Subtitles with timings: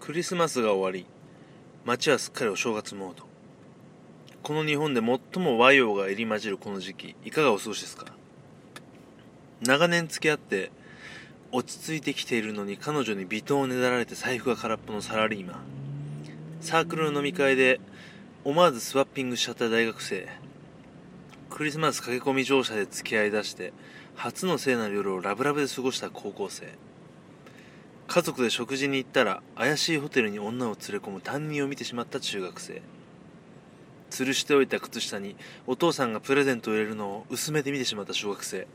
[0.00, 1.06] クリスマスが終わり
[1.84, 3.24] 街はすっかりお正月モード。
[4.42, 8.06] この日本で最も和洋が入り混じるこの時期いかがお過ごしですか？
[9.60, 10.72] 長年付き合って
[11.52, 15.56] 落ち着いてきているのに彼女に微糖をねだられて財布が空っぽのサラリーマン。
[16.62, 17.78] サークルの飲み会で
[18.42, 20.26] 思わずスワッピングしちゃった大学生。
[21.50, 23.74] クリスマス駆け込み乗車で付き合いだして
[24.14, 26.72] 初の聖なる夜をラブラブで過ごした高校生。
[28.12, 32.82] 家族で食事に行ったら怪しいホテルに女を連れ込む担任を見てしまった中学生。
[34.10, 35.36] 吊るしておいた靴下に
[35.68, 38.66] お父さんがプレゼントを入れるのを薄めて見てしまった小学生。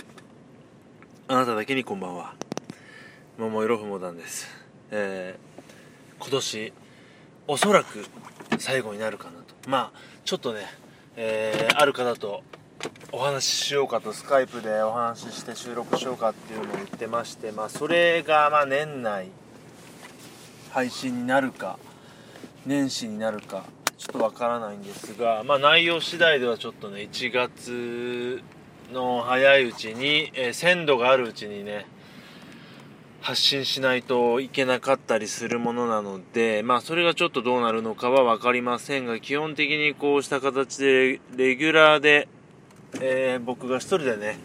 [1.28, 2.34] あなただけにこんばんは。
[3.38, 4.48] 桃色ふもだんです。
[4.92, 6.74] えー、今年
[7.50, 8.06] おそらく
[8.58, 9.70] 最後になるかなと。
[9.70, 10.62] まあちょっとね
[11.18, 12.42] えー、ある方と
[13.12, 19.30] お話ししようかとスカイプでお話しして収録しようかっていうのを言ってましてまあそれがま年内
[20.72, 21.80] 配信になるか
[22.66, 23.64] 年始になるか
[23.98, 28.42] ちょっとわからないんですがまあ内容次第ではちょっとね1月
[28.92, 31.86] の早いうちに、えー、鮮度があるうちにね
[33.26, 42.28] 発信しないといけなかったりするものなので、まあそれがちょっとどうなるのかは分かりませんが、基本的にこうした形でレギュラーで
[43.02, 44.38] えー、僕が一人でね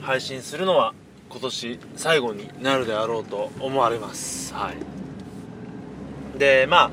[0.00, 0.94] 配信するのは
[1.30, 4.52] 今年最後になるであろうと思われます。
[4.54, 6.38] はい。
[6.38, 6.90] でまあ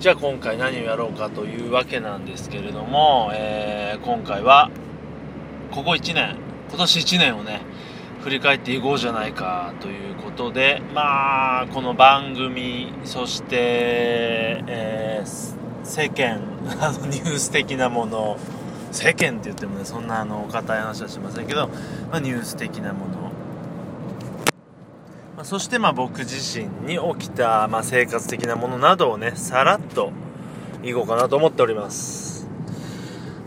[0.00, 4.70] じゃあ今回何をやろうかというわけなんですけれども、えー、今回は
[5.70, 6.36] ここ1年
[6.68, 7.60] 今年1年をね
[8.22, 16.40] 振り返っていこうじゃないかということでまあこの番組そして、えー、世間
[16.80, 18.38] あの ニュース的なもの
[18.92, 21.68] 世間って言ってもねそんなあの硬い話はしませんけど、
[22.10, 23.14] まあ、ニュース的なもの、
[25.36, 30.12] まあ、そしてまあ僕自身に起きた、まあ、生活的なものなどをねさらっと
[30.84, 32.48] いこうかなと思っております。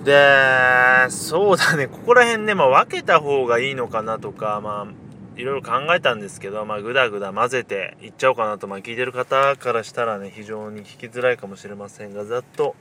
[0.03, 5.05] でそうだねここら辺ね、まあ、分けた方がいいのかなとかまあ
[5.39, 12.75] いろいろ考えたんですけど、まあ、ぐだぐだ混ぜていっちゃおうかなと、まあ、聞いてる方からしたらね非常に聞きづらいかもしれませんがざっと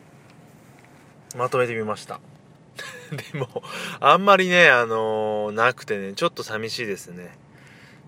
[1.36, 2.20] まとめてみました。
[3.32, 3.62] でも、
[4.00, 7.36] あんまりね、あのー、なくてね、ちょっと寂しいですね。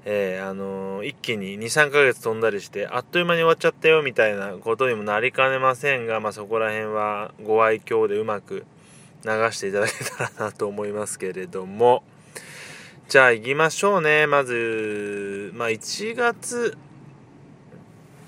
[0.04, 8.64] えー、あのー、一気に2、3ヶ月飛んだりして、あっという間に終わっちゃったよみたいなことにもなりかねませんが、まあ、そこら辺はご愛嬌でうまく
[9.24, 12.04] 流していただけたらなと思いますけれども、
[13.08, 14.26] じゃあ行きましょうね。
[14.26, 16.76] まず、まあ、1月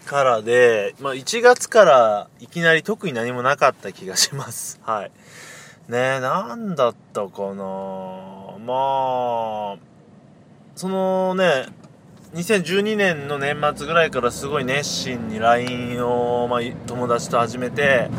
[0.05, 4.81] からで、まあ、1月からいきなり特に何もなかった気がします。
[4.83, 5.13] はい。
[5.89, 7.65] ねなんだったかな
[8.59, 9.77] まあ、
[10.77, 11.67] そのね、
[12.35, 18.11] 2012年の年末ぐらいからすごい熱心に LINE を、まあ、友達と始めて、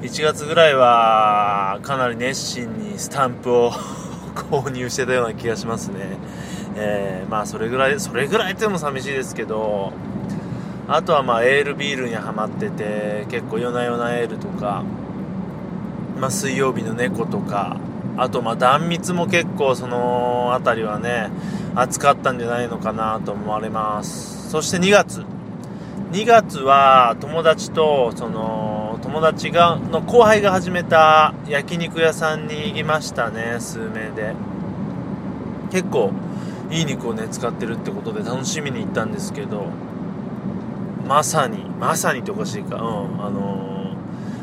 [0.00, 3.70] 1月ぐらいはかなり熱心にスタンプを
[4.50, 5.96] 購入してたような気がしますね。
[6.76, 9.92] えー、まあそれぐらい、それぐらいってのも寂しいですけど、
[10.88, 14.82] あとはまあエールビールにはまってて、結構夜な夜なエールとか、
[16.20, 17.78] まあ、水曜日の猫とか
[18.16, 21.30] あとまあ断蜜も結構その辺りはね
[21.74, 24.50] 暑かったんじゃないのかなと思われます。
[24.50, 25.24] そして2月。
[26.12, 34.34] 2月は友達とその友達がの後輩が始めた焼肉屋さんに行きましたね数名で。
[35.70, 36.10] 結構
[36.70, 39.66] いい肉をね使ってるってことで楽しみに行ったんですけど
[41.08, 42.76] まさにまさにっておかしいか。
[42.76, 43.69] うんあの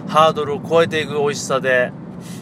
[0.07, 1.91] ハードルを超えていく美味しさで、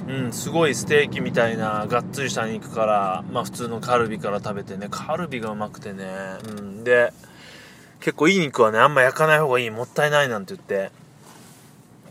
[0.08, 6.06] うん、すごいステーキみたいながっつりした肉から、まあ普通のカルビから食べてね、カルビがうまくてね、
[6.48, 7.12] うん、で、
[8.00, 10.92] 結構いい肉はね、あんま焼かない方がいい、もったいないなんて言って、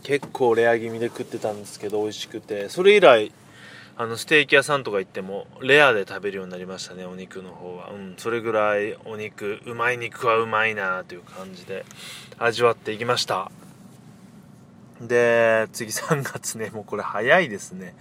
[0.03, 3.33] 結構レア気味で食ってたんですけど、美味しくて、それ以来、
[3.97, 7.91] あのステーキ屋さんとか行ってもレアで食べるようになりましたねお肉の方は。
[7.91, 11.85] うんそれぐらいお肉うまい肉はうまいなという感じで
[12.39, 13.53] 味わっていきました。
[15.07, 17.95] で、次3月ね、もうこれ早いですね。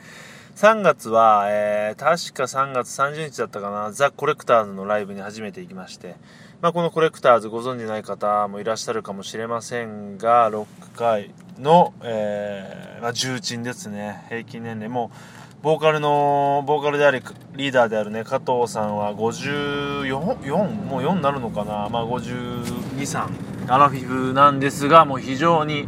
[0.55, 6.15] 3月は、えー、確か3月30日だったかな、ザ・コレクターズのライブに初めて行きまして、
[6.61, 14.25] まあ、このコレクターズご存知ない方もいらっしゃるかもしれませんが、ロック界の、えー、まあ、重鎮ですね。
[14.29, 14.89] 平均年齢。
[14.89, 15.11] も、
[15.63, 17.21] ボーカルの、ボーカルであり、
[17.55, 20.07] リーダーであるね、加藤さんは54、
[20.39, 22.63] 4もう4になるのかな、まあ、52、
[22.99, 25.87] 3、アラフィフなんですが、もう非常に、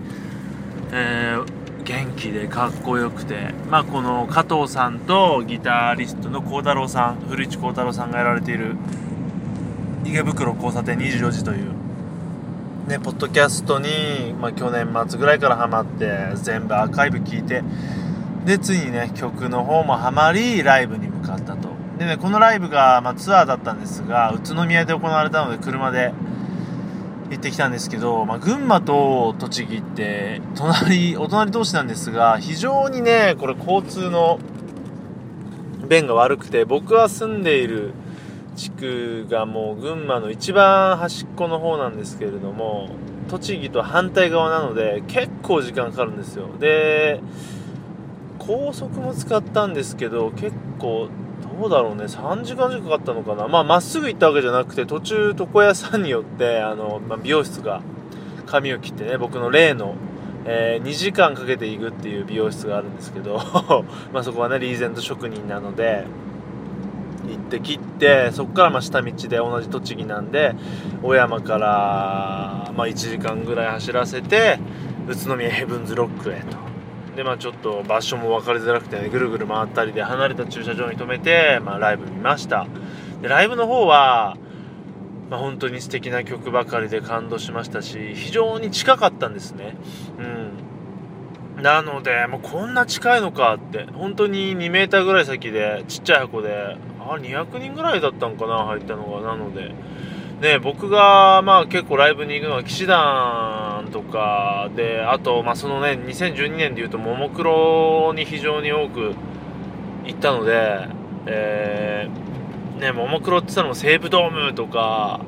[0.92, 8.76] えー、元気でかっこよくて、まあ、この加藤さんとギタリストの幸太郎さん古市幸太郎さんがやられている。
[10.06, 11.74] 池袋交差点24時という。
[12.88, 17.64] ね、ポッドキャストに、まあ、去年末ぐらいからハマって全部アーカイブ聞いて。
[18.46, 21.70] でついにね曲の方もハマりライブに向かったと。
[21.98, 26.14] でねこのライブが、まあ、ツアーだったんですが宇都宮で行われたので車で
[27.30, 34.40] 行ってきたんですけど、まあ、群馬と栃木って隣お隣同士なんですが非常にねこれ交通の
[35.90, 37.94] 便が悪くて僕は住んでいる
[38.56, 42.90] 地区がもう群馬の一番端っこの方なんですけれども
[43.28, 46.48] 栃木と反対側なので結構時間かかるんですよ。
[46.60, 47.20] で
[48.38, 51.10] 高速も使ったんですけど結構
[51.58, 52.04] どうだろうね。
[52.04, 53.48] 3時間以上かかったのかな。
[53.48, 57.82] まあまっすぐ行ったわけじゃなくて途中床屋さんによってあの、まあ、美容室が
[58.46, 59.96] 髪を切ってね僕の例の、
[60.46, 63.40] えー、2時間かけて行くっていう美容室があるんですけど
[64.14, 66.06] まあそこはねリーゼント職人なので
[67.28, 70.56] 行って切ってそこからま下道で同じ栃木なんで
[71.02, 74.60] 小山から、ま、1時間ぐらい走らせて
[75.08, 76.65] 宇都宮ヘブンズロックへと
[77.16, 82.68] でまあちょっと場所も分かりづらくてねぐるぐる回ったりで離れた駐車場に止めて、まあ、ライブ見ました。
[83.22, 84.38] でライブの方は
[85.30, 89.76] まあ、本当に素敵な曲ばかりで感動しましたし非常に近かったんですね。
[90.20, 91.64] うん。
[91.64, 99.22] なのでもうこんな近いのかって本当に 2m ぐらい先でちっちゃい箱であ200人ぐらいだったのかな入ったのが。
[99.22, 99.72] なので
[100.42, 109.14] ね僕がまあ結構ライブに行くのは騎士団とかであとまあそのね2012年でいうとももクロに非常に多く
[110.06, 110.88] 行ったので
[111.28, 115.22] えー、ねももクロって言ったのも西武ドームとか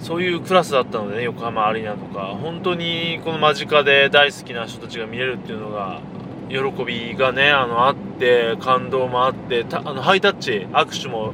[0.00, 2.36] そういうクラスだったのでね横浜アリーナとか。
[2.40, 6.00] 本当にこの間近で大好きな人たちが見れるっていうのが
[6.48, 11.32] 喜びがねあのあって感動もあってあのハイタッチ握手も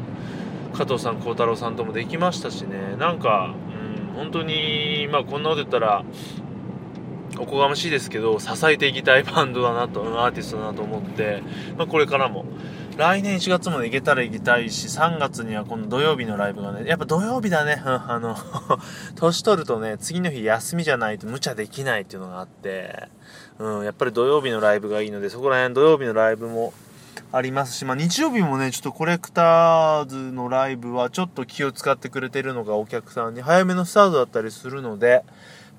[0.72, 2.96] 加藤さん幸太郎さんともできましたしね。
[2.98, 3.54] なんか、
[4.08, 6.04] うん、本当にまあこんなこと言ったら
[7.40, 11.42] おこがましいですけど支えていきたいバンドだなとアーティストだなと思って、
[11.76, 12.44] まあ、これからも。
[12.96, 18.36] 来年1月まで行けたら行きたいし、3月にはこの土曜日のライブがね、やっぱ土曜日だね、 あの
[19.14, 23.08] 年取るとね、次の日休みじゃないと無茶できないっていうのがあって、
[23.58, 26.74] うん、やっぱり土曜日のライブがいいので、そこら辺土曜日のライブも
[27.32, 35.22] ありますし、まあ日曜日もね、ちょっとコレクターズのライブはちょっと気を使ってくれてるのがお客さんに早めのスタートだったりするので、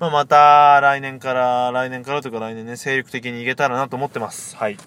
[0.02, 4.58] まあ、また来年から、来年からとか来年ね、精力的に行けたらなと思ってます。
[4.58, 4.78] はい。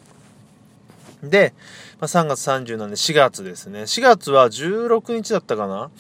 [1.22, 1.54] で、
[2.00, 3.82] まあ、3月30なんで4月ですね。
[3.82, 5.92] 4月は16日だったかな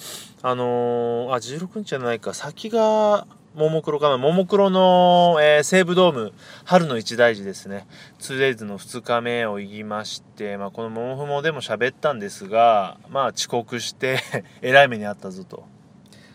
[0.42, 2.34] あのー、あ、16日じゃないか。
[2.34, 4.18] 先が、ももクロかな。
[4.18, 6.32] ももクロの、えー、西武ドーム、
[6.64, 7.86] 春の一大事ですね。
[8.18, 14.18] 2days の2日目を行きまして、まあ、このももふもでも喋ったんですが、まあ、遅刻して
[14.60, 15.72] えらい目にあったぞと。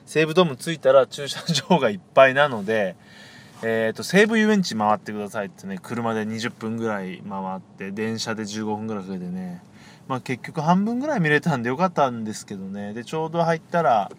[0.09, 1.39] 西武ドーム着いたら駐車
[1.69, 2.95] 場がいっぱいなので、
[3.61, 9.61] え、ー、と、西武遊園地回ってくださいってね、車で20分ぐらい回って、電車で15分ぐらいかけてね、
[10.07, 14.09] まあ結局半分ぐらい見れたんでよかったんですけどね、で、ちょうど入ったら、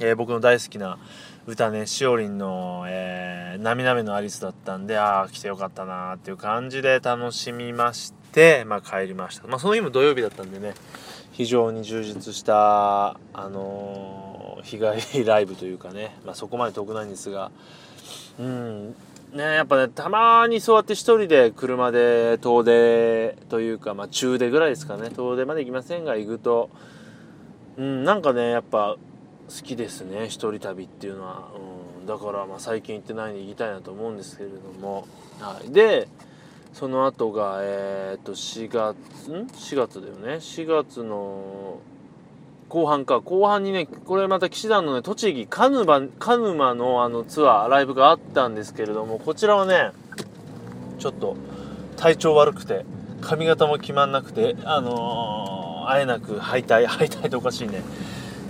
[0.00, 0.98] えー、僕の大好きな
[1.46, 9.46] 歌ね、しおりんの、えー、なみなみのアリスだったんで、ああ、来てよかったなーっていう感じで楽しみまして、まあ帰りました。
[9.46, 10.74] まあその日も土曜日だったんでね、
[11.30, 14.33] 非常に充実した、あのー、
[14.64, 17.52] 日帰りライブというかね、まあそこまで遠くないんですが、
[18.38, 18.88] うん、
[19.32, 26.70] ね、やっぱね、たまにそうやって一人で車で遠出というか、まあ中出ぐらいですかね、遠出まで行きませんが、行くと、
[27.76, 28.96] うん、なんかね、やっぱ、
[29.48, 31.50] 好きですね一人旅っていうのは、
[32.00, 35.06] うん、だからまあ最近行ってないんで行きたいなと思うんですけれども、
[35.40, 36.08] はい、で
[36.72, 40.36] その後がえー、っと4月ん？4月だよね。
[40.36, 41.78] 4月の
[42.68, 49.92] 後半か後半にねこれまた騎士団のね栃木鹿沼鹿沼のあのツアーライブがあったんですけれどもこちらはね
[50.98, 51.36] ちょっと
[51.96, 52.84] 体調悪くて
[53.20, 57.82] 髪型も決まんなくてあのー、会えなく敗退敗退っておかしいね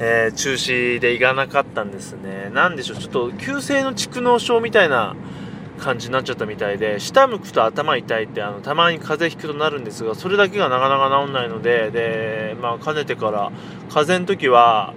[0.01, 2.51] えー、中止で行かなかったんですね。
[2.53, 5.15] なんでしょう、ちょっと急性の蓄膿症みたいな
[5.79, 13.53] 感じになっちゃったみたいで、下向くと頭痛いって、あの、たまに風邪ひくとなるんですが、それだけがなかなか治んないので、で、まあ、かねてから、
[13.89, 14.95] 風邪の時は、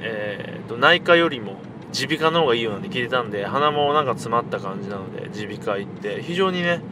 [0.00, 1.56] えー、と、内科よりも、
[1.94, 6.82] 耳鼻科の方がいいよなんて聞いてたんで、鼻もなんか詰まった感じなので、耳鼻科行って、非常にね、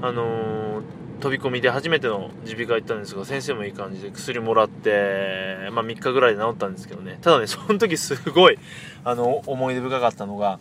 [0.00, 7.18] あのー飛び込みで初めての耳鼻科行ったんですが先生もいい感じで薬もらって、まあ、3日ぐらいで治ったんですけどね。
[7.20, 8.58] ただねその時すごい
[9.04, 10.60] あの思い出深かったのが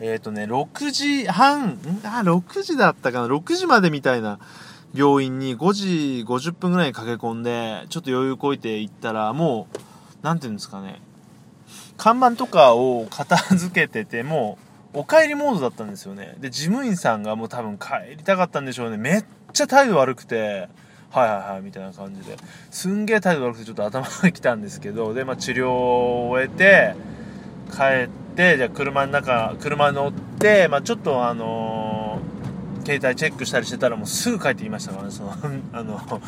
[0.00, 4.38] えっ、ー、とね6時半あ6時だったかな？6時までみたいな
[4.94, 9.78] 病院に5時50分ぐらいに駆け込んでちょっと余裕こいて行ったらもう
[10.22, 11.00] 何て言うんですかね。
[11.96, 14.58] 看板とかを片付けてても
[14.94, 16.34] お帰りモードだったんですよね。
[16.40, 18.96] で事務員さんがもう多分帰りたかったんでしょうね。
[18.96, 20.68] めっちゃ態度悪くて
[21.10, 22.36] はいはいはいみたいな感じで。
[22.70, 26.94] すんげえ態度悪くてちょっと頭がきたんですけどで、まあ、治療を終えて
[27.70, 35.34] 帰ってじゃあ車の中車乗って、まあ、ちょっとあのー、携帯チェックしたりしてたらもうすぐ帰ってきましたからねその
[35.72, 36.22] あの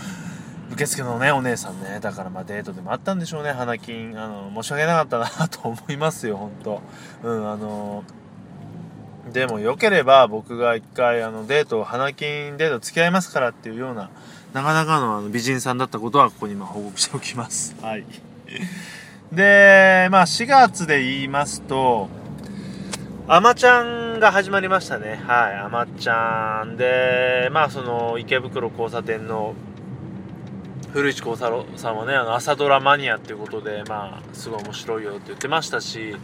[0.72, 4.18] 受付のねお姉さんねだからまあデートでもあったんでしょうね花金。
[4.18, 6.82] あの申し訳なかったなと思いますよ本当。
[7.22, 8.04] うんあの
[9.32, 14.10] でもよければ僕が一回あのデート花金デート付き合いますからっていうような
[14.52, 17.76] なかなかのあの美人さんだったことはここに今報告しておきます。
[17.80, 18.04] はい。
[19.32, 22.08] でまあ4月で言いますと
[23.26, 25.22] あまちゃんが始まりましたね。
[25.26, 29.54] はいあまちゃんでまあその池袋交差点の
[30.92, 36.14] 古市幸太郎さんはねあの朝ドラマニアっていうことでまあすごい面白いよって言ってましたし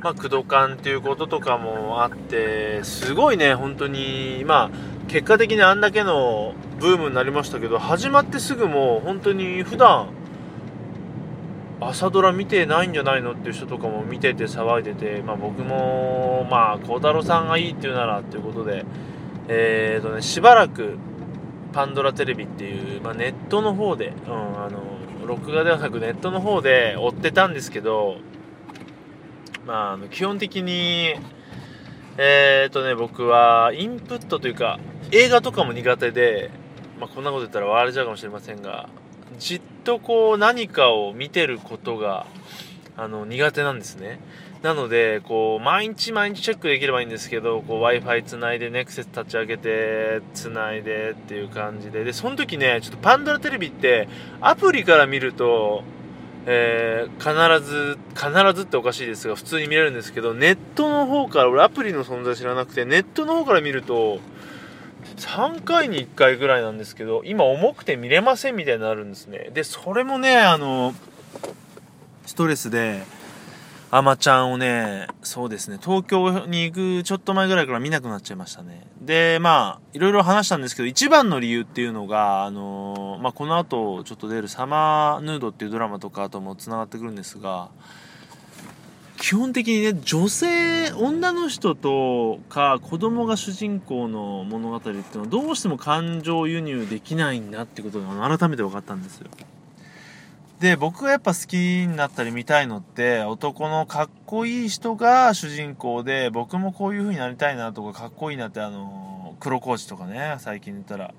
[0.00, 4.70] まあ工藤館っていうこととかもあってすごいね本当にまあ
[5.06, 10.08] 結果的にあんだけのブームになりましたけど始まってすぐもう本当に普段
[11.80, 18.84] 朝ドラ見てないんじゃないのっていう人とかも見てて騒いでて、まあ、僕もまあ孝太郎さんがいいっていうならっていうことで
[19.48, 20.98] えーとねしばらく
[21.72, 28.16] パンドラテレビっていう、まあ、ネットの方で、うん、あの録画ではなくネットの方で追ってたんですけど、
[29.66, 31.14] まあ、あの基本的に
[32.18, 34.78] えっ、ー、とね僕はインプットというか
[35.12, 36.50] 映画とかも苦手で、
[36.98, 38.88] まあ、こんなこと言ったら笑われちゃうかもしれませんが
[39.40, 42.26] じっとこう何かを見てることが
[42.96, 44.20] あの苦手なんですね。
[44.62, 54.06] なので、こう、毎日毎日チェックできればいいんですけど、こう、Wi-Fi つないで、ネクセス立ち上げて、つないでっていう感じで、で、その時ね、ちょっとパンドラテレビって、
[54.42, 55.82] アプリから見ると、
[56.44, 64.20] えー、必ず、必ずっておかしいですが、普通に見れるんですけど、ネットの方から、俺アプリの存在知らなくて、ネットの方から見ると、
[65.20, 69.50] 3回に1回ぐらいなんですけど、今重くて見れませんみたいになるんですね。
[69.52, 70.94] で、それもね、あの、
[72.26, 73.02] ストレスで、
[73.92, 78.86] アマちゃんをね、そうですね、東京に行くちょっと前ぐらいから見なくなっちゃいましたね。
[79.00, 87.70] で、まあ、いろいろ話したんですけど、一番の理由っていうのが、あの、まあ、この後ちょっと出るサマーヌードっていうドラマとかとも繋がってくるんですが、
[89.20, 99.26] 基本的にね、女性、女の人とか子供が主人公の物語っていうのはどうしても感情輸入できないんだってことが改めて分かったんですよ。
[100.58, 111.12] で僕がやっぱ好きになったり見たいのって男のかっこいい人が主人公で僕もこういう風になりたいなとかかっこいいなってあの黒コーチとかね最近言ったら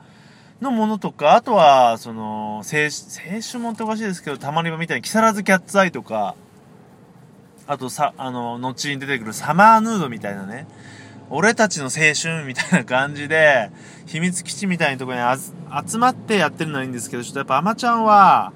[0.60, 6.36] のものとかあとはその青春もっておかしいですけどたまに見たいに木更津キャッツアイとか
[7.68, 10.68] あとさあの後に出てくるサマーヌードみたいなね。
[11.34, 13.72] 俺たちの青春みたいな感じで
[14.06, 15.20] 秘密基地みたいなとこに
[15.90, 18.52] 集まってやってるのはいいんですけどちょっとやっぱアマちゃんは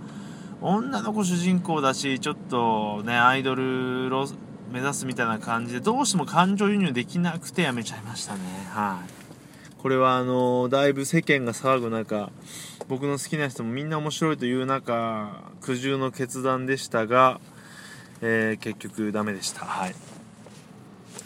[0.59, 4.27] 女の子主人公だしちょっとねアイドルロ
[4.71, 8.41] 目指すみたいな感じでどうしても感情輸入できなくてやめちゃいましたね。
[8.71, 9.09] はい。
[9.81, 12.29] これはあのだいぶ世間が騒ぐ中
[12.89, 17.39] 僕の好きな人もみんな面白いという中苦渋の決断でしたが、
[18.22, 19.95] えー、結局ダメでしたはい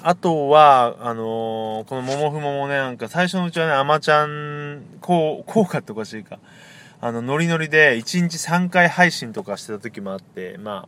[0.02, 6.40] あとは、あのー、このももふももね、なんか最初のうちはね、あまちゃん、こう、効果っておかしいか。
[7.02, 10.88] あの、ノリノリで1日3回配信とかしてた時もあって、ま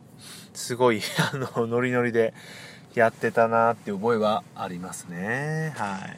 [0.54, 2.32] すごい、 あの、ノリノリで
[2.94, 5.74] やってたなっていう覚えはありますね。
[5.76, 6.16] はい。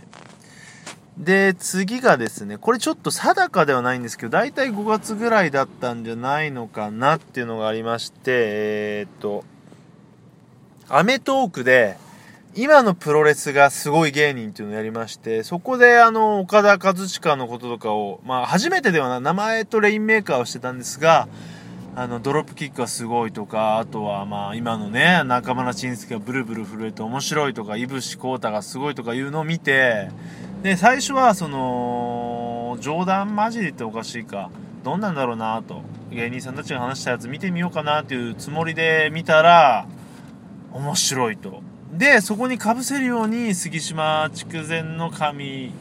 [1.19, 9.45] で、次がですね、これちょっと定かではないんですけど、大体5月ぐらいだったんじゃないのかなっていうのがありまして、えー、っと、
[10.89, 11.97] アメトークで、
[12.55, 21.27] 今のプロレスがすごい芸人っていうのをやりまして、そこであの、岡田和親のこととかを、まあ初めてではな名前とレインメーカーをしてたんですが、
[21.97, 30.11] あの、ドロップキックがすごいとか、あとはまあ今のね、中村慎介がブルブル震えて面白いとか、いぶしこうたがすごいとかいうのを見て、
[30.63, 34.51] で、最初はその、冗談交じりっておかしいか、
[34.85, 39.87] どんなんだろうなと、芸人さんたちが話したやつ見てみようかなっていうつもりで見たら、
[40.75, 41.63] 面白いと。
[41.93, 45.73] でそこにかぶせるように杉島筑前の神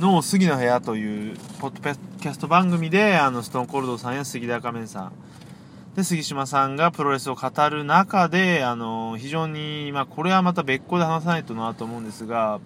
[0.00, 5.12] の杉の部屋というポッドキャスト番組であのストーンコールドさんや杉田仮面さん
[5.96, 12.60] で杉島さんがプロレスを語る中であの非常に、まあ、これはまた別個で話さないとなと思うんですが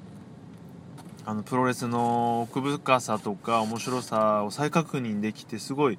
[1.24, 5.98] あのプロレスの奥深さとか面白さを再確認できてすごい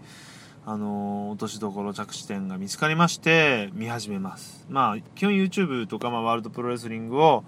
[0.65, 4.65] あの、落としどころ着地点が見つかりまして見始めます。
[4.69, 7.43] まあ基本 YouTube とか、まあ、ワールドプロレスリングを、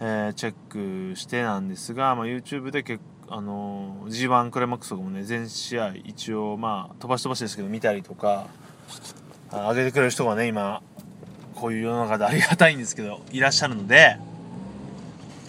[0.00, 3.02] えー、チェックしてなんですが、まあ、YouTube で結
[3.34, 8.46] あのー、G1 クライマックスとかもね全試合一応まあ飛ばし飛ばしですけど見たりとか
[9.50, 10.82] 上げてくれる人がね今
[11.54, 14.18] こういう世の中で ありがたいんですけどいらっしゃるので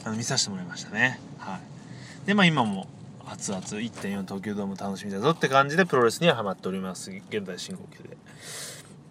[0.05, 1.19] あの見させてもらいましたね。
[1.39, 2.27] はい。
[2.27, 2.87] でまあ今も
[3.33, 7.09] 熱々1.4東京ドーム楽しみだぞって感じでプロレスにはハマっております。
[7.09, 8.17] 現在進行形で。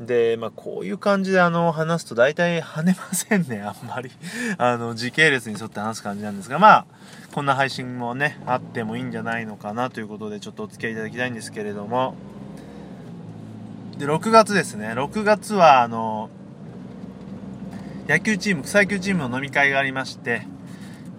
[0.01, 3.61] でまあこういう感じであの話すと大体跳ねませんね。
[3.67, 4.13] あんまり。
[4.59, 6.87] あの時系列に沿って話す感じなんですがまあ
[7.33, 12.15] こんな配信もねあってもいいんじゃないのかなということでちょっとお付き合いいただきたいんですけれども。
[13.99, 14.93] で6月ですね。
[14.93, 16.31] 6月はあの
[18.09, 20.47] 野球チーム草野球チームの飲み会がありまして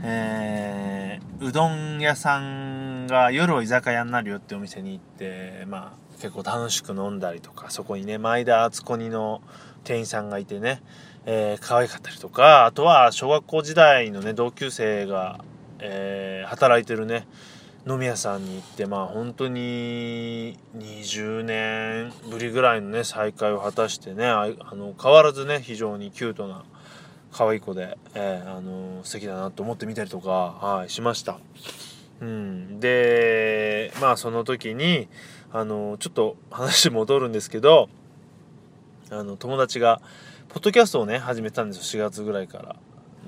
[0.06, 2.73] えー、うどん屋さん
[3.08, 9.42] が夜は居酒屋になるよってお店に行ってまあ結構楽しく飲んだりとかそこにね前田敦子にの
[9.84, 10.82] 店員さんがいてね、
[11.26, 15.44] えー、可愛かったりとかあとは小学校時代のね同級生が、
[15.80, 17.28] えー、働いてるね
[17.86, 26.64] 飲み屋さんに行ってまあ本当に20年ぶりぐらいのね再会を果たしてねあの変わらずね非常にキュートな
[27.34, 31.40] 可愛い子で、えー、あの素敵だなと思って見たりとか、はい、しました。
[32.24, 35.10] うん、でまあその時に
[35.52, 37.90] あのちょっと話戻るんですけど
[39.12, 40.02] あの友達が
[40.48, 42.76] ポッドキャストをね始めたんですよ4月ぐらいから。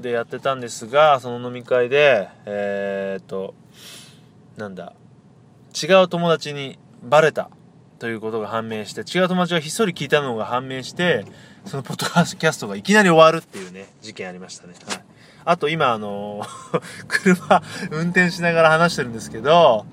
[0.02, 3.54] でやってたんですがその飲み会でえー、っと
[4.58, 4.94] なんだ
[5.74, 7.50] 違う友達にバレた
[8.00, 11.26] ということが判明して違う友達がひっそり聞いたのが判明して
[11.66, 14.74] そのポッドキャストがいきなり終わるっていうね事件ありましたね。
[14.86, 15.05] はい。
[15.46, 16.42] あと今あの
[17.08, 17.62] 車
[17.92, 19.86] 運転しながら話してるんですけど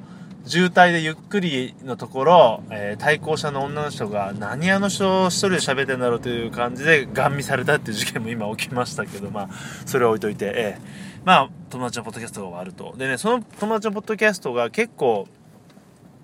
[0.44, 9.48] 渋滞でゆっくりのところ、えー、対向車の女の人が何あの人一人で喋ってんだろうという感じでガン見されたっていう事件も今起きましたけどまあ
[9.86, 10.80] それは置いといて、えー、
[11.24, 12.94] まあ友達のポッドキャストが終わると。
[12.96, 15.28] でねその友達のポッドキャストが結構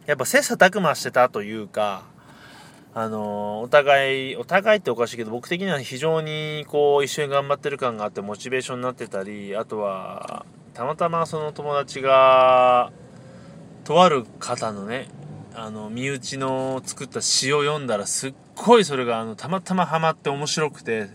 [0.07, 2.03] やっぱ切磋琢磨してたというか
[3.01, 12.91] あのお互いお互いっておかしいけど僕的には非常にこう一緒に頑張ってる感があってモチベーションになってたりあとはたまたまその友達が
[13.85, 15.07] とある方のね
[15.55, 21.09] あの身内の作った詩を読んだらすっごいそれがあのたまたまハマって面白くて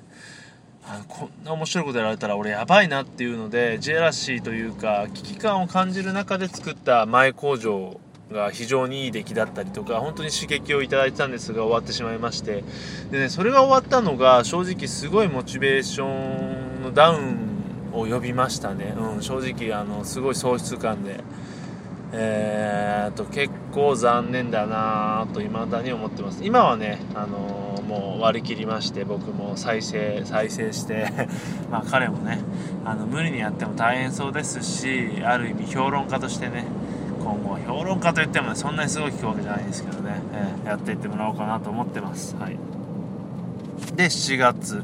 [0.86, 8.00] あこんな面白いことやられたら俺やばいなっていうのでジェラシーというか危機感を感じる中で作った前工場
[8.34, 12.64] が非常にいい出来だったりとか本当に刺激をいただいてたんですが終わってしまいまして。
[13.12, 17.54] でねそれが終わったのが正直すごいモチベーションのダウン
[17.94, 21.24] を呼びましたね、うん、正直あのすごい喪失感で。
[22.16, 26.46] えー、と結構残念だなと未だに思ってます。
[26.46, 31.12] 今はね、あのー、もう割り切りまして僕も再生再生して。
[31.72, 32.40] まあ彼もね
[32.86, 36.66] あの無理にやっても大変そうですしある意味評論家としてね
[37.24, 42.36] 今後評論家といってもそんなにすごい聞くわけじゃないんですけどね、えー、やっていってもらおうかなと思ってます。
[42.36, 42.58] はい。
[43.96, 44.84] で7月。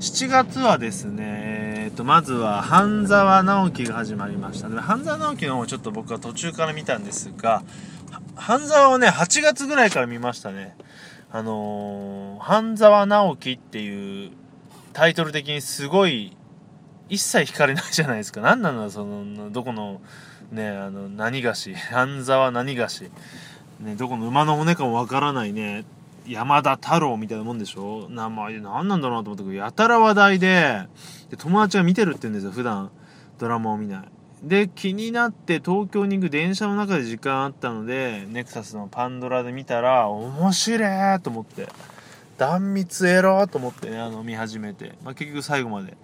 [0.00, 4.68] 7月はですね、えー、とまずは半沢直樹が始まりました。
[4.68, 7.62] で半沢直樹の方をちょっと僕は途中から見たんですが
[8.36, 10.76] 半沢はね8月ぐらいから見ましたね。
[11.30, 14.30] あのー、半沢直樹っていう
[14.94, 16.34] タイトル的にすごい
[17.08, 18.40] 一切惹かれないじゃないですか。
[18.40, 20.00] 何なんだそのどこの
[20.52, 21.74] ねあの何菓子？
[21.92, 23.10] 半沢何菓子？
[23.80, 25.84] ねどこの馬の骨かもわからないね。
[26.26, 28.06] 山田太郎みたいなもんでしょ？
[28.10, 30.82] 名前何なんだろうなと思ったけどやたら話題で
[31.30, 32.90] で友達が見てるって言うんですよ普段。
[33.38, 34.02] ドラマを見ない。
[34.42, 41.68] で気になって東京に行く電車の中で時間あったのでネクサスのパンドラで見たら面白いと思って。
[42.36, 45.96] 断蜜エロと思ってねあの見始めて、まあ、結局最後まで。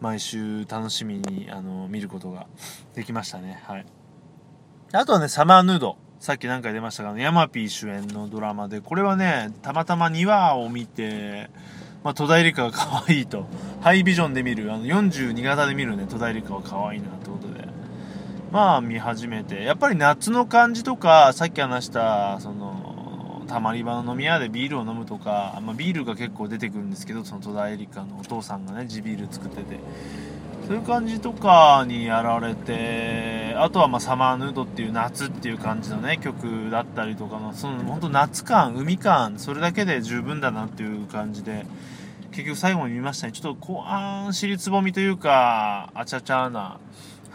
[0.00, 2.46] 毎週楽しみにあの見ることが
[2.94, 3.62] できましたね。
[3.66, 3.86] はい。
[4.92, 5.96] あとはねサマーヌード。
[6.20, 11.48] さっき何回出ましたが、ヤマピー主演のドラマで、これはね、たまたま2話を見て、
[12.02, 13.46] まあ、戸田恵梨香が可愛いと、
[13.82, 17.68] ハイビジョンで見る、あの42型で見るね、戸田恵梨香は可愛いなってことで、
[18.50, 22.77] まあ見始めて、やっぱり夏の感じとか、さっき話した、その、
[23.48, 29.80] たまり場の飲み屋でビールを飲むとか、まあ、ビールが結構出てくるんですけど、その戸田恵梨香のお父さんがね、地ビール作ってて、
[30.68, 41.64] そういう感じとかにやられてあとはまサマーヌードっていう夏っていう感じのね曲だったりとかのその本当夏感海感それだけで十分だなっていう感じで
[42.32, 43.32] 結局最後に見ましたね。
[43.32, 46.78] ちょっと後半尻つぼみというかあちゃちゃな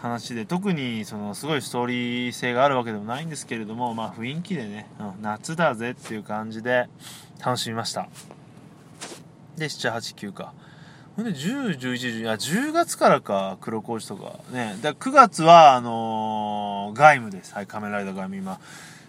[0.04, 6.88] 話で特にそのすごいストーリー性があるわけでもないんですけれどもまあ雰囲気でね、うん、夏だぜっていう感じで
[7.42, 8.08] 楽しみました
[9.56, 10.52] で789か
[11.16, 14.40] ほんで10、11、12、あ、10月からか、黒麹とか。
[14.50, 14.76] ね。
[14.82, 17.54] だ9月は、あのー、ガイムです。
[17.54, 18.58] はい、仮面ライダーガイム今、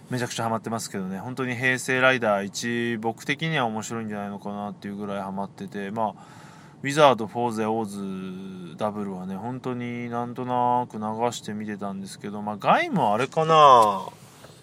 [0.08, 1.18] めちゃくちゃハマってますけどね。
[1.18, 6.45] 本当に平成ライダー1、僕的には面白いんじゃないのかなっていうぐらいハマってて、まあ、
[6.86, 14.06] ウィザード、フォーゼ、オーズ、ダブルはね、本当になんとなく流して見てたんですけど、まあ、ガイムはあれかな。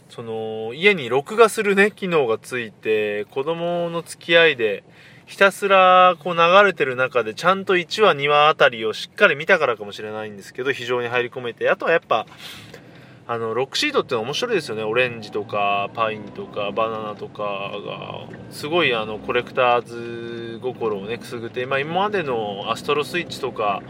[0.09, 4.85] その、家に録画するね、機能がついて、子供の付き合いで、
[5.25, 11.69] ひたすらこう流れてる中でちゃんと1話2話あたりをしっかり見たからかもしれないんですけど非常に入り込めて。
[11.69, 12.25] あとはやっぱ
[13.25, 14.83] あのロックシートって面白いですよね。
[14.83, 23.81] オレンジとかパインとかバナナとかがすごいあのコレクターズ心をねくすぐって、まあ、今までのアストロスイッチとか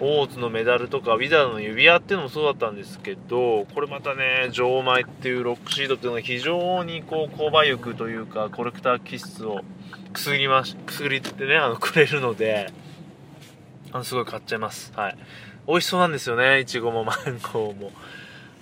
[0.00, 9.60] オーツのメダルとかウィザードの指輪っていうのもそうだったんですけどこれまたね錠前っていうロックシートっていうのが非常にこう購買欲というかコレクター気質を
[10.12, 12.72] くすぐりましくすぐりってねあのくれるので
[13.92, 14.92] あのすごい買っちゃいます。
[14.96, 15.16] はい。
[15.68, 16.58] 美味しそうなんですよね。
[16.60, 17.92] いちごもマンゴーも。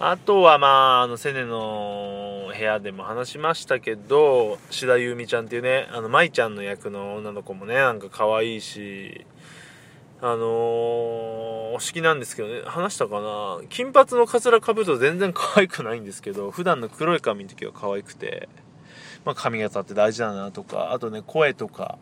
[0.02, 0.66] あとはま
[1.00, 9.26] ああのセネの部屋でも話しましたけど志田優美ちゃんっていうねあの舞ちゃんの役の女の子もねなんか可愛いし
[10.22, 13.60] あのー、お好きなんですけどね、話したかな？
[13.70, 18.50] 金髪のカツラかぶると全然可愛くないんですけど、普段の黒い髪の時は可愛くて、
[19.24, 21.98] まあ、髪型って大事だなとか、あとね、声とか、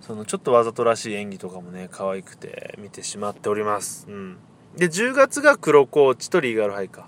[0.00, 4.08] そのちょっとわざとらしい演技とかもね、可愛くて見てしまっております。
[4.08, 4.36] うん。
[4.78, 7.06] で、10月が黒コーチとリーガルハイか。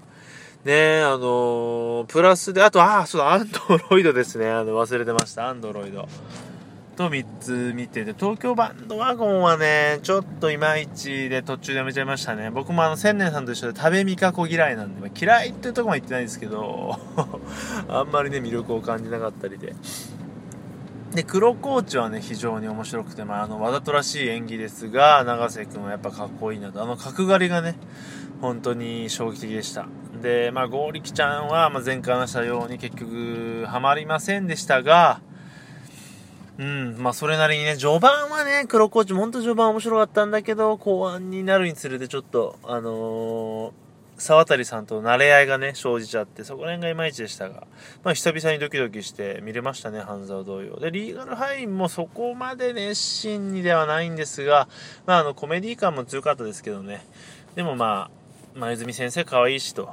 [0.65, 4.51] ねあのー、プラスで、あと、ああ、そうだ、アンドロイドですね。
[4.51, 6.07] あの、忘れてました、アンドロイド。
[6.97, 12.51] と3つ見てて、東京バンドワゴンはね、ちょっといまいちで途中でやめちゃいましたね。
[12.51, 16.99] 僕もあの、千年さんと一緒で食べみかこ嫌いなんで、ま、嫌いっていうとこも言ってないんですけど、
[17.89, 19.75] あんまりね、魅力を感じなかったりで。
[21.15, 27.75] で、黒コーチはね、非常に面白くて、まあ、あの、わざとらしい演技ですが、永瀬君はやっぱかっこいいなと、あの、角刈りがね、
[28.41, 29.87] 本当に衝撃的でした。
[30.23, 35.21] で、まあ、剛力ちゃんは、まあ、前回話したように結局、ハマりませんでしたが、
[36.61, 43.73] うん、まあそれなりにね、序盤はね、黒コーチも本当序盤面白かったんだけど、後半になるにつれてちょっと、あのー、
[44.21, 47.67] 沢渡さんと慣れ合いがね、生じちゃって、そこら辺がいまいちでしたが、
[48.05, 50.79] まあ久々にドキドキして見れましたね、半沢同様。
[50.79, 54.69] で、リーガルハインもそこまで熱心にではないんですが、
[55.07, 57.07] まああの、コメディ感も強かったですけどね。
[57.55, 58.11] でもま
[58.55, 59.91] あ、前泉先生可愛いしと、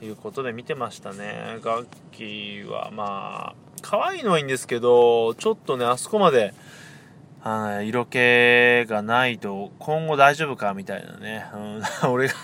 [0.00, 1.58] うん、いうことで見てましたね。
[1.64, 6.54] 楽器はまあ、可愛いのはいいんですけど、ちょっとね、あそこまで、
[7.46, 12.34] あ色気がないと今後大丈夫かみたいなね、うん、 俺が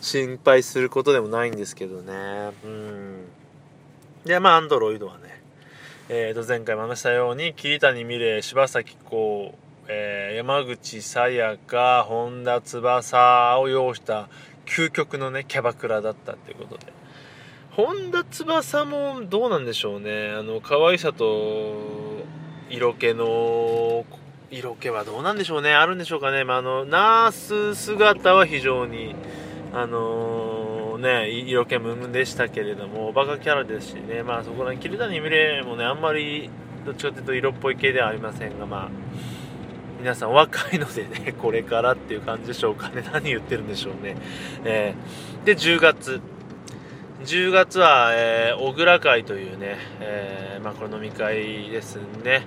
[0.00, 2.52] 心配することでもないんですけどね。
[2.64, 3.26] うん。
[4.24, 5.42] で、まあ、アンドロイドはね、
[6.08, 14.28] えー、と前回も話したように、桐谷美玲、柴咲コウ、えー、山口さやか、本田翼を擁した
[14.66, 16.92] 究極のね、キャバクラだったっていうことで。
[17.72, 20.30] 本田翼もどうなんでしょうね。
[20.30, 21.74] あの、可愛さと
[22.70, 24.04] 色気の、
[24.50, 25.74] 色気はどうなんでしょうね。
[25.74, 26.44] あるんでしょうかね。
[26.44, 29.14] まあ、あの、ナース姿は非常に、
[29.72, 34.22] あのー、ね、色気ムンムンでしたけれども、おバカキャラですしね。
[34.22, 36.50] まあ、そこら辺、桐谷美玲もね、あんまり、
[36.84, 38.88] どっちかというと色っぽい系ではありませんが、まあ、
[39.98, 43.02] 皆さん若いのでね、 これからっていう感じでしょうかね。
[43.12, 44.16] 何言ってるんでしょうね。
[44.64, 46.20] えー、で、10月。
[47.24, 52.46] 10月は、えー、小倉会というね、えー、まあ、これ飲み会ですね。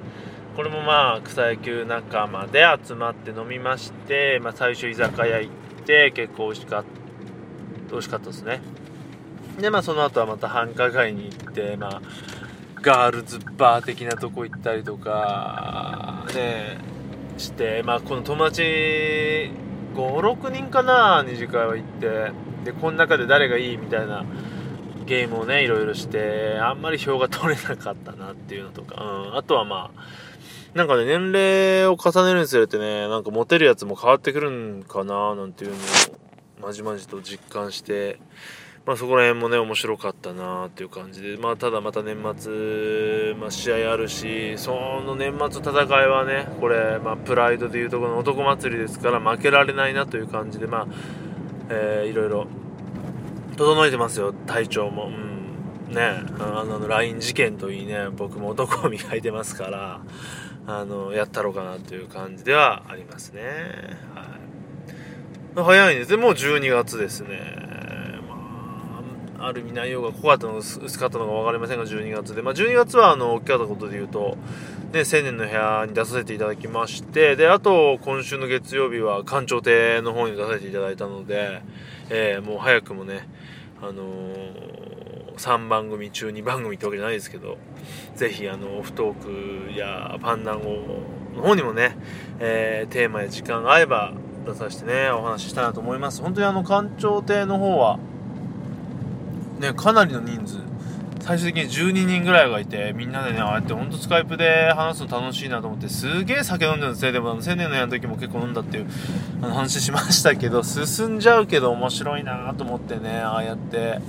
[0.58, 8.62] これもまあ草野球仲間で集まって飲みまして、まあ、最初居酒屋行って結構美味しかった美味しかったですね。
[9.62, 12.02] でまあその後はまた繁華街に行ってまあ
[12.82, 16.80] ガールズバー的なとこ行ったりとかね
[17.38, 18.64] して、まあ、この友達
[19.94, 22.32] 56人かな二次会は行って
[22.66, 24.26] でこの中で誰がいいみたいな
[25.06, 30.27] ゲームをねいろいろしてあんまり票が取れなかったなっていうのとか、うん、あとはまあ
[30.78, 35.80] なんかね年齢を重ねるにつれてねなんかモテるやつも変わってくるんかななんていうのを
[36.62, 38.20] まじまじと実感して
[38.86, 50.88] まあ、そこら辺もね面白かったなっていう感じで、まあ、ただまた年末、まあ、試合あるしその年末戦いはねこれ、まあ、プライドでいうところの男祭りですから負けられないなという感じで、まあ
[51.70, 52.48] えー、いろいろ
[53.58, 55.08] 整えてますよ体調も。
[55.08, 55.37] うん
[55.88, 60.02] ね、あの LINE 事件といいね僕も男を磨いてますから
[60.66, 63.42] あのやったろうかなという感じではありますね。
[64.14, 64.48] はい
[65.64, 66.18] 早いんですね。
[66.18, 67.40] もう12月ですね。
[68.30, 72.42] まあ、ある意味内容が濃かったのか薄かったのか分かりませんが、12月で。
[72.42, 74.38] まあ、12月は、あの、大きかったことで言うと、
[74.94, 81.62] ね、青年の部屋に出させていただきまして、で、あと、今週の月曜日は、館長亭の方に出させていただいたので、
[82.10, 83.28] えー、もう早くもね、
[83.82, 84.77] あのー、
[85.38, 87.58] 3番組中2番組ってわけじゃないですけど、
[88.16, 91.02] ぜひ、あの、オフトークやパンダンゴ
[91.36, 91.96] の方にもね、
[92.40, 94.14] えー、テーマや時間が合えば、
[94.48, 96.22] 出させてね、お話ししたいなと思います。
[96.22, 98.00] 本当にあの、館長亭の方は、
[99.60, 100.58] ね、かなりの人数、
[101.20, 107.12] 最終的に12人ぐらいがいて、みんなでね、ああやってほんとスカイプで話すの楽しいなと思って、すげえ酒飲んでるんですね。
[107.12, 108.88] でも、あの、1000年のやの時も結構飲んだっていう
[109.42, 114.00] あの話しましたけど、進んじゃうけど面白いなと思ってね、ああやって、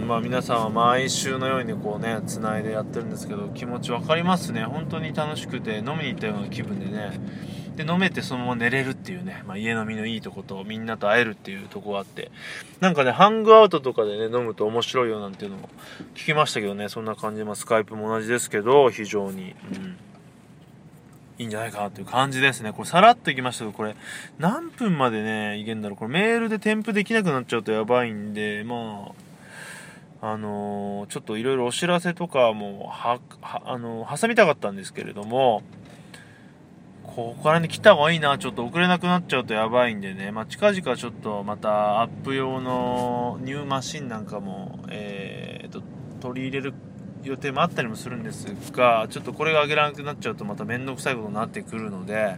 [0.00, 4.64] うん、まあ皆さんは毎週のようにこうね、繋いでやってるんですけど、気持ち分かりますね。
[4.64, 7.18] 本当に楽しくて、飲みに行ったような気分でね、
[7.76, 12.30] で飲めてそのまま寝れるっていうね、まあ、家飲みのいいとことみんなと会えるっていうとこがあって。
[12.80, 15.68] なんかねハングアウトとかでね飲むと面白いよなんていうのも
[16.14, 16.88] 聞きましたけどね。
[16.88, 19.96] そんな感じで、まあ、スカイプも同じですけど非常に、うん、
[21.38, 22.72] いいんじゃないかなという感じですね。
[22.72, 23.96] これさらっといきましたけどこれ
[24.38, 25.96] 何分までねいけんだろう。
[25.96, 29.12] これメールで添付できなくなっちゃうとやばいんでまあ
[30.24, 35.64] あのー、ちょっといろいろお知らせとかもは、あのー、挟みたかったんですけれども、
[37.02, 38.38] ここからね、来た方がいいな。
[38.38, 40.30] ちょっと遅れなくなっちゃうとやばいんでね。
[40.30, 45.82] まあ、近々ちょっとまたアップ用のニューマシンなんかも、えー、と、
[46.20, 46.74] 取り入れる
[47.24, 52.36] 予定もあったりもするんですが、ちょっとこれが上げられなくなっちゃうとまた面倒くさいことになってくるので、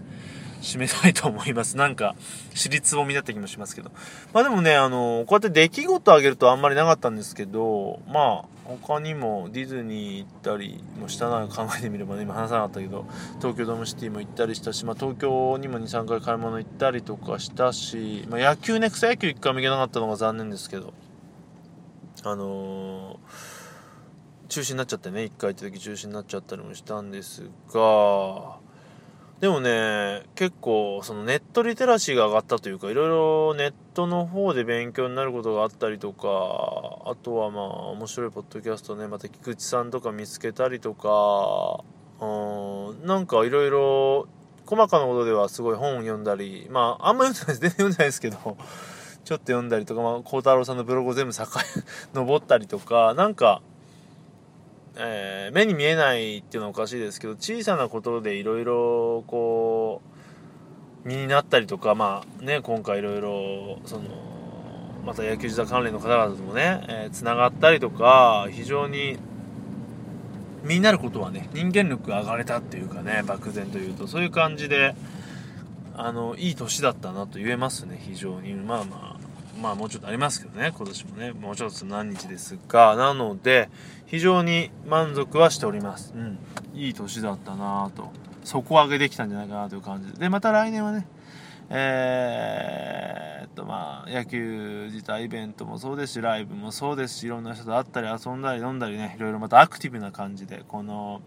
[0.64, 1.76] 締めたいと思います。
[1.76, 2.16] なんか、
[2.54, 3.90] 私立を見なった気もしますけど。
[4.32, 13.04] まあでもね、あの、こうやって出来事あげるとあんまりなかったんですけど、まあ、他にもディズニー行ったりもしたな考えてみればね、今話さなかったけど、
[13.38, 20.94] 東京ドームシティも行ったりしたし、まあ東京にも2、3回買い物行ったりとかしたし、まあ野球ね、草野球1回も行けなかったのが残念ですけど、
[22.22, 28.63] あのー、中止になっちゃってね、1回行った時中止になっちゃったりもしたんですが、
[29.40, 36.28] でもね、結構、そのネットリテラシーが上がったというか、いろいろネットの方で勉強になることがあったりとか、
[37.10, 41.84] あとはまあ、面白いポッドキャストね、また菊池さんとか見つけたりとか、
[42.20, 44.28] うん、なんかいろいろ、
[44.66, 47.70] 細かなことではすごい本を読んだり、まあ、あんま読んでないです。
[47.70, 48.56] 全然読んでないですけど、
[49.24, 51.60] ちょっと読んだりとか、まあ、孝太郎さんのブログを全部さか
[52.14, 53.60] 登ったりとか、なんか、
[54.96, 60.02] えー、目に見えないっていうのはおかしいですけど小さなことでいろいろこ
[61.04, 64.02] う身になったりとかまあね今回いろいろその
[65.04, 69.18] また野球時代関連の方々ともねつな、えー、がったりとか非常に
[70.62, 74.94] 身になることはね人間力が上がれたっていうかね漠然というとそういう感じで
[75.96, 78.54] あのいい年だったなと言えますね非常に。
[78.54, 79.13] まあまあ。
[79.64, 83.70] まあもうちょっとありますけどね今年もねもうちょっと何日ですがなので
[84.06, 86.12] 非常に満足はしております。
[86.14, 86.38] うん。
[86.74, 88.12] いい年だったなと。
[88.44, 90.18] 底上げできたんじゃないかなという感じで。
[90.18, 91.06] で、また来年はね、
[91.70, 101.22] えー、っとまあ、野球自体イベントもそうですし、ライブもそうですし、いろんな人と会ったり遊んだり飲んだりね、いろいろまたアクティブな感じで、この、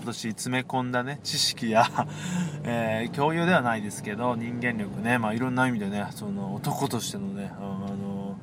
[0.00, 1.86] 今年詰め込んだね、知識や
[2.64, 8.38] えー、共有ではないですけど、人間力ね、まあいろんな意味でね、その男としてのね、あの、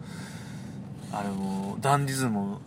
[1.12, 2.60] あれも、ダンディズム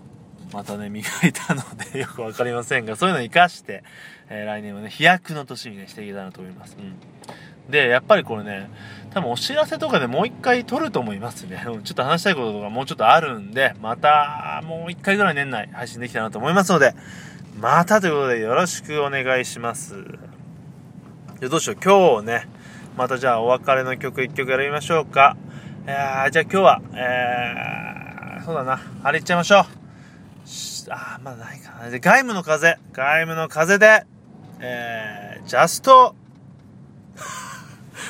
[0.53, 3.85] またね、磨いたので よく分かりませんが、そういうのを活かして、
[4.29, 6.77] えー、来年はね、飛躍の年にね、していけたらと思います。
[6.77, 7.71] うん。
[7.71, 8.69] で、やっぱりこれね、
[9.15, 11.63] 多分お知らせとかでもう一回撮ると思いますね。
[11.65, 16.95] ちょっと話したいこととかもうちょっとあるんで、またもう一回ぐらい年内配信できたらなと思いますので、
[17.61, 20.03] またということでよろしくお願いします。
[21.41, 22.49] じゃどうしよう、今日ね、
[22.97, 25.37] またじゃあお別れの曲一曲やりましょうか。
[25.87, 29.65] えー、じゃあ今日は、えー、そうだな、あれいっちゃいましょう。
[30.89, 31.91] あーまだないかな。
[31.91, 32.79] で、外務の風。
[32.95, 34.07] 外務の風で、
[34.61, 36.15] えー、ジャスト、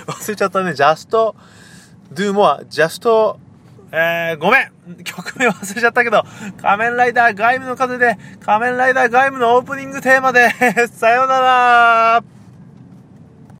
[0.06, 0.74] 忘れちゃったね。
[0.74, 1.34] ジャスト、
[2.12, 3.40] do more, ジャスト、
[3.92, 5.04] えー、ごめん。
[5.04, 6.24] 曲名忘れちゃったけど、
[6.60, 10.50] 仮面ライダー外務の風で、仮面ライダー外務のオープニングテーマで
[10.92, 12.39] さよなら。